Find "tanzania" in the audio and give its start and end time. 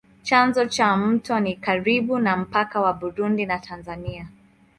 3.59-4.27